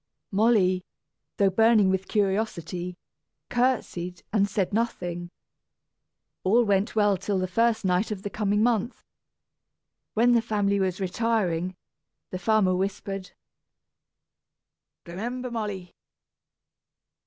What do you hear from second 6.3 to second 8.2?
All went well till the first night